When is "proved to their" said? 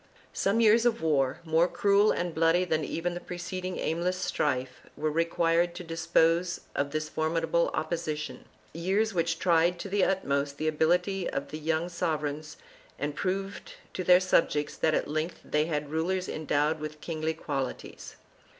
13.15-14.19